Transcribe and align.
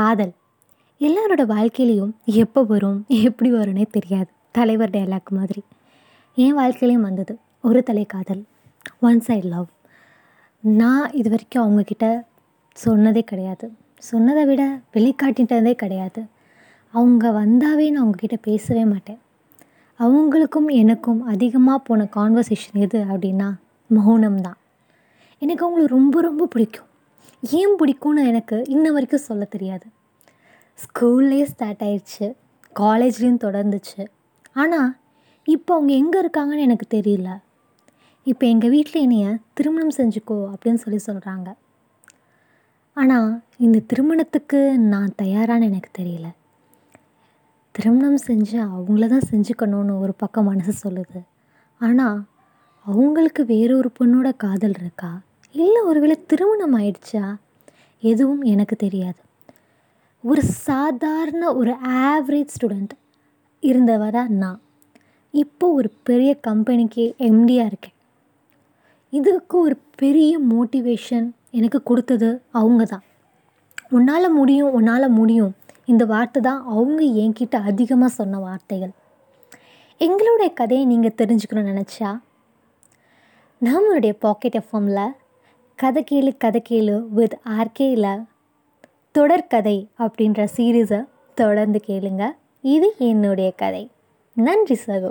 காதல். 0.00 0.32
எல்லாரோட 1.00 1.42
வாழ்க்கையிலையும் 1.54 2.12
எப்போ 2.24 2.60
வரும் 2.62 3.04
எப்படி 3.08 3.52
வரும்னே 3.52 3.84
தெரியாது. 3.90 4.30
தலைவர் 4.52 4.90
டைலாக் 4.90 5.30
மாதிரி. 5.30 5.62
என் 6.34 6.58
வாழ்க்கையிலையும் 6.58 7.06
வந்தது. 7.08 7.38
ஒரு 7.62 7.82
தலை 7.82 8.04
காதல். 8.04 8.42
ஒன் 9.00 9.20
சைட் 9.20 9.44
லவ் 9.44 9.66
நான் 10.60 11.10
இது 11.12 11.30
வரைக்கும் 11.30 11.64
அவங்கக்கிட்ட 11.64 12.06
சொன்னதே 12.84 13.22
கிடையாது. 13.22 13.66
சொன்னதை 13.98 14.44
விட 14.44 14.62
வெளிக்காட்டிட்டதே 14.94 15.72
கிடையாது. 15.72 16.22
அவங்க 16.94 17.30
வந்தாவே 17.30 17.86
நான் 17.90 18.04
அவங்கக்கிட்ட 18.04 18.36
பேசவே 18.42 18.84
மாட்டேன். 18.84 19.20
அவங்களுக்கும் 19.98 20.70
எனக்கும் 20.82 21.22
அதிகமாக 21.24 21.78
போன 21.78 22.06
கான்வர்சேஷன் 22.16 22.80
எது 22.86 23.00
அப்படின்னா 23.14 23.50
மௌனம் 23.86 24.40
தான் 24.40 24.58
எனக்கு 25.38 25.64
அவங்கள 25.66 25.86
ரொம்ப 25.96 26.20
ரொம்ப 26.20 26.46
பிடிக்கும். 26.46 26.89
ஏன் 27.42 27.74
பிடிக்கும்னு 27.80 28.22
எனக்கு 28.26 28.56
இன்ன 28.68 28.86
வரைக்கும் 28.92 29.26
சொல்ல 29.28 29.44
தெரியாது. 29.44 29.86
ஸ்கூல்லேயே 30.78 31.42
ஸ்டார்ட் 31.42 31.84
ஆயிடுச்சு 31.86 32.26
காலேஜ்லேயும் 32.76 33.44
தொடர்ந்துச்சு. 33.46 34.02
ஆனால் 34.52 34.90
இப்போ 35.44 35.74
அவங்க 35.74 35.92
எங்கே 35.92 36.18
இருக்காங்கன்னு 36.22 36.66
எனக்கு 36.68 36.86
தெரியல. 36.96 37.30
இப்போ 38.26 38.46
எங்கள் 38.46 38.70
வீட்டில் 38.70 39.02
என்னைய 39.02 39.26
திருமணம் 39.54 39.96
செஞ்சுக்கோ 39.96 40.38
அப்படின்னு 40.52 40.82
சொல்லி 40.84 41.00
சொல்கிறாங்க 41.06 41.48
ஆனால் 42.96 43.30
இந்த 43.56 43.78
திருமணத்துக்கு 43.90 44.60
நான் 44.92 45.16
தயாரான்னு 45.22 45.68
எனக்கு 45.70 45.90
தெரியல. 46.00 46.28
திருமணம் 47.74 48.20
செஞ்சு 48.26 48.56
அவங்கள 48.68 49.06
தான் 49.08 49.28
செஞ்சுக்கணும்னு 49.32 49.94
ஒரு 49.98 50.14
பக்கம் 50.14 50.44
மனசு 50.44 50.72
சொல்லுது. 50.84 51.20
ஆனால் 51.80 52.18
அவங்களுக்கு 52.86 53.44
வேறொரு 53.44 53.90
பொண்ணோட 53.98 54.28
காதல் 54.36 54.76
இருக்கா? 54.80 55.10
இல்லை 55.52 55.80
ஒருவேளை 55.82 56.24
திருமணம் 56.26 56.74
ஆயிடுச்சா? 56.76 57.34
எதுவும் 58.00 58.42
எனக்கு 58.42 58.76
தெரியாது. 58.76 59.20
ஒரு 60.22 60.42
சாதாரண 60.42 61.54
ஒரு 61.54 61.76
ஆவரேஜ் 61.88 62.54
ஸ்டூடெண்ட் 62.56 62.92
இருந்தவ 63.62 64.10
தான் 64.10 64.32
நான். 64.32 64.60
இப்போ 65.30 65.66
ஒரு 65.72 65.90
பெரிய 66.02 66.34
கம்பெனிக்கு 66.34 67.14
எம்டியாக 67.18 67.70
இருக்கேன். 67.70 67.96
இதுக்கு 69.10 69.58
ஒரு 69.58 69.76
பெரிய 69.96 70.40
மோட்டிவேஷன் 70.40 71.30
எனக்கு 71.50 71.82
கொடுத்தது 71.82 72.42
அவங்க 72.50 72.84
தான். 72.84 73.02
உன்னால் 73.90 74.30
முடியும் 74.30 74.72
உன்னால் 74.72 75.08
முடியும். 75.08 75.54
இந்த 75.84 76.04
வார்த்தை 76.04 76.42
தான் 76.42 76.64
அவங்க 76.64 77.02
என்கிட்ட 77.02 77.56
அதிகமாக 77.62 78.12
சொன்ன 78.12 78.38
வார்த்தைகள். 78.38 78.92
எங்களுடைய 79.98 80.52
கதையை 80.52 80.86
நீங்கள் 80.86 81.18
தெரிஞ்சுக்கணும்னு 81.22 81.72
நினச்சா? 81.72 82.20
நம்மளுடைய 83.62 84.12
பாக்கெட் 84.18 84.62
எஃப்எம்மில் 84.62 85.14
கதை 85.80 86.04
கேளு 86.10 86.36
கதை 86.36 86.62
கேளு 86.68 87.08
வித் 87.08 87.38
ஆர்கேயில் 87.44 88.24
தொடர்கதை 89.18 89.86
அப்படின்ற 89.98 90.46
சீரீஸை 90.56 91.04
தொடர்ந்து 91.34 91.80
கேளுங்க. 91.86 92.30
இது 92.62 92.94
என்னுடைய 92.98 93.52
கதை. 93.56 93.90
நன்றி 94.34 94.78
சகோ. 94.86 95.10